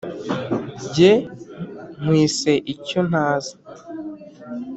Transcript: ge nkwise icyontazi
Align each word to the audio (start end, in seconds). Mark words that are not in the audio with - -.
ge 0.93 1.11
nkwise 2.01 2.53
icyontazi 2.73 3.53